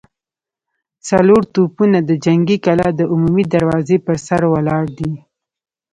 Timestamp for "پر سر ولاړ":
4.05-4.83